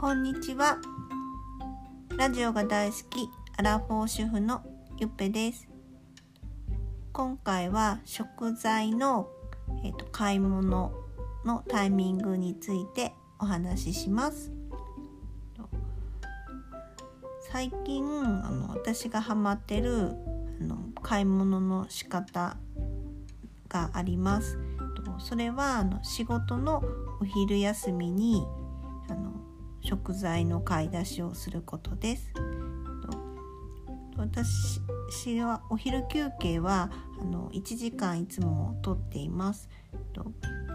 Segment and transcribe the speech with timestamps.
[0.00, 0.78] こんにちは。
[2.16, 4.62] ラジオが大好きアラフォー主婦の
[4.96, 5.68] ゆっぺです。
[7.12, 9.28] 今回は食材の、
[9.84, 10.92] えーと、買い物
[11.44, 14.52] のタイミングについてお話しします。
[17.50, 18.06] 最近
[18.44, 20.12] あの私がハマってる
[20.60, 22.56] あの買い物の仕方
[23.68, 24.60] があります。
[25.18, 26.84] それはあの仕事の
[27.20, 28.46] お昼休みに
[29.08, 29.47] あの
[29.88, 32.30] 食材の買い出しをすることです。
[34.18, 39.70] 私はお昼休憩はあの1時間いつもとっています。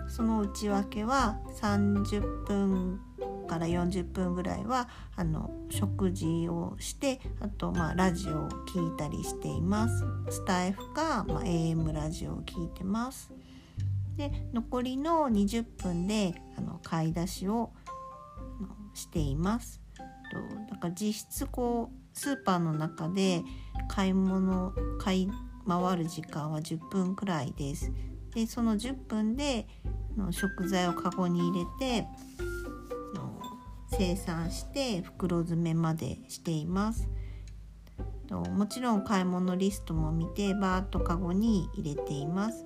[0.07, 2.99] その内訳は30分
[3.47, 10.03] から40分ぐらいはあの食事をしてあとまあラジオを聴いたりしています。
[10.31, 13.31] スタイフか、まあ、AM ラジオを聴いてます。
[14.17, 17.71] で残りの20分であの買い出しを
[18.93, 19.81] しています。
[20.69, 23.43] だか実質こうスーパーの中で
[23.87, 25.29] 買い物買い
[25.67, 27.91] 回る時間は10分くらいです。
[28.33, 29.67] でその10分で
[30.17, 32.07] の食材をカゴに入れて
[33.91, 37.07] 生産して袋詰めまでしています。
[38.29, 42.65] もちろん買い物リストも見てバーッとカゴに入れています。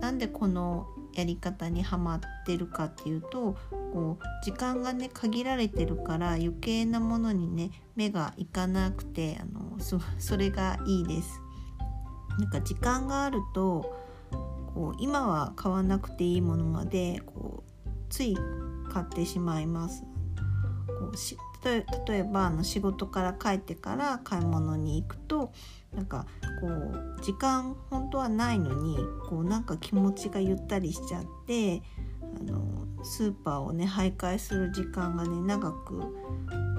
[0.00, 3.56] なんでこのやり方にはまってるかっていうと
[3.94, 11.40] こう時間がね限られてるから余計なものにね目がいかなくてあのそそれがいいです。
[12.40, 13.94] なんか時間があると
[14.74, 18.36] こう今は買わなくていいものまでこうつい
[18.92, 20.02] 買ってしまいます。
[20.02, 21.84] こうし例
[22.18, 25.52] えばあの仕事から帰ってから買い物に行くと
[25.94, 26.26] なんか
[26.60, 31.80] こう時間本当はないのにこうなんか気持ちがゆったりしちゃって
[32.20, 36.02] あのスーパーをね徘徊する時間がね長く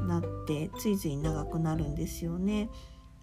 [0.07, 2.69] なってついつい長くなるんですよね。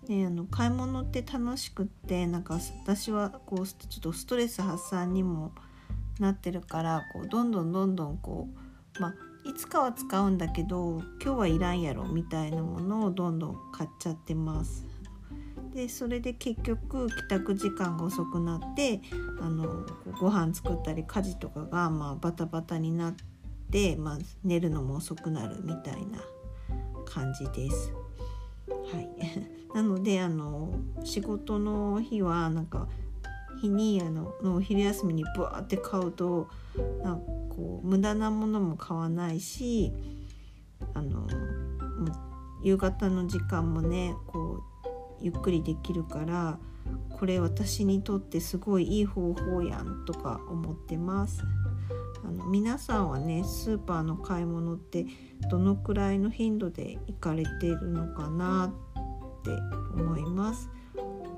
[0.07, 5.53] であの買い物って楽しくってなんか私はこうちょっとストレス発散にも
[6.19, 8.49] なってるからこうどんどんどんどんこ
[8.99, 9.15] うまあ
[9.49, 14.92] いつかは使うんだけど今日はいらんやろみたいなものをどんどん買っちゃってます。
[15.75, 19.01] でそれで結局帰宅時間が遅くなって
[19.41, 19.87] あの
[20.21, 23.15] ご飯作ったり家事とかが、まあ、バタバタになっ
[23.71, 26.19] て、まあ、寝るのも遅くなるみたいな
[27.07, 27.93] 感じです。
[28.93, 29.09] はい、
[29.75, 30.75] なのであの
[31.05, 32.89] 仕事の日はなんか
[33.61, 36.49] 日にあののお昼休みにブワーって買うと
[37.03, 39.93] なんかこう無駄なものも買わないし
[40.95, 41.27] あの
[42.63, 44.72] 夕方の時間もねこう
[45.23, 46.59] ゆっくりできるから
[47.11, 51.43] これ私にとってすごいいい方法やんとか思ってます。
[52.25, 55.07] あの皆さんはねスーパーの買い物って
[55.51, 59.51] どのくらいの頻度で行かれているのかなって
[60.01, 60.71] 思います。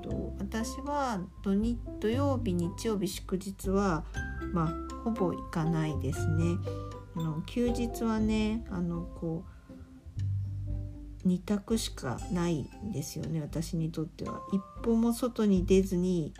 [0.05, 4.05] と私は土日土曜日日曜日祝日は
[4.53, 6.57] まあほぼ行かないですね。
[7.15, 9.54] あの休日はねあのこう
[11.25, 14.41] 2択しかないんですよね私にとっては。
[14.53, 16.33] 一歩も外に出ずに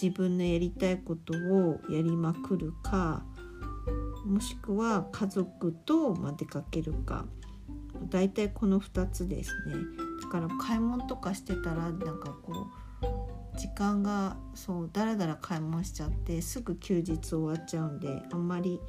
[0.00, 3.24] 自分のやりたいことをやりまくるか
[4.26, 7.24] もしくは家族と出かけるか
[8.10, 9.74] 大体この2つですね
[10.22, 12.66] だから買い物とかしてたらなんかこ
[13.54, 18.80] う時間がそうだらだら買い物しちゃってすぐ休日終わっちゃうんであんまり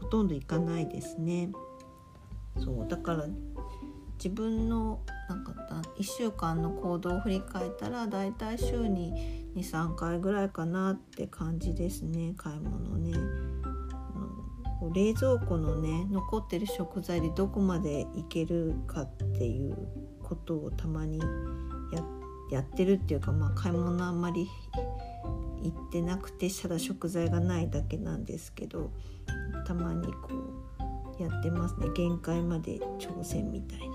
[0.00, 1.50] ほとんど行かないですね。
[2.58, 3.26] そうだから
[4.16, 5.52] 自分のなんか
[5.98, 13.12] 1週間の行動を振り返ったらだいたい週に23回ぐらいかなって感じですね買い物ね。
[14.94, 19.76] 冷蔵庫のね残ってる食材でどこまでいけるかっていう
[20.22, 21.20] ことをたまに
[22.50, 24.46] やってるっていうかまあ買い物あんまり
[25.62, 28.90] 行ってなくてただ食材がないだけなんですけど
[29.66, 30.71] たまにこう
[31.22, 33.94] やってますね限界まで挑戦みたいな。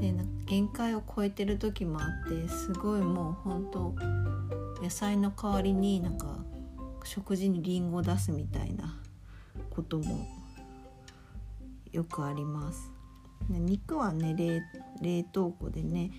[0.00, 3.94] でなんか限界を超えてる時もあってすごいもう本当
[4.82, 6.44] 野菜の代わりになんか
[7.04, 9.00] 食事にりんご出すみたいな
[9.70, 10.26] ことも
[11.92, 12.90] よくあります。
[13.48, 14.34] 肉はね
[15.00, 16.10] 冷凍庫でね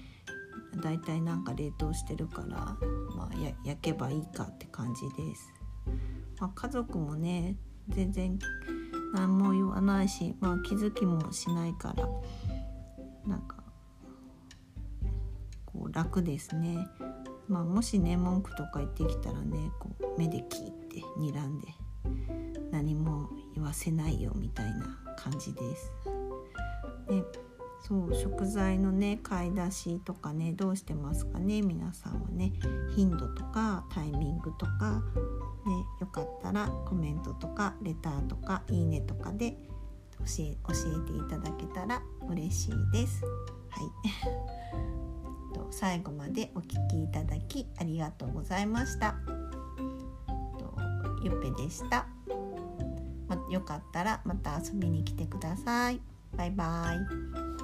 [0.81, 2.78] だいたいなんか冷凍してるから、
[3.16, 5.54] まあ、焼けばいいかって感じです。
[6.40, 7.58] まあ、家族もね
[7.90, 8.38] 全然
[9.13, 12.07] 何も言わないし、まあ、気づきもしないから
[13.25, 13.57] なんか
[15.65, 16.88] こう楽ですね。
[17.48, 21.68] まあ、もしね文句とか言ってきたらねこう目で聞いて睨んで
[22.71, 25.92] 何も言わせないよみたいな感じです。
[27.09, 27.24] ね、
[27.88, 32.51] そう食材のね買い出しとかねどうしてますかね皆さんはね
[32.98, 35.01] 頻度とかタイミングとか
[35.66, 39.51] ねよかったらコメントとかレターとかいいねとかで
[40.19, 40.74] 教え教
[41.06, 43.24] えていただけたら嬉しいです。
[43.69, 43.88] はい
[45.72, 49.16] 最後までお聴きいただきありがとうございました。
[51.24, 52.07] ゆっぺでした。
[53.28, 56.01] ま、よかったらまた遊びに来てください。
[56.36, 57.56] バイバイ。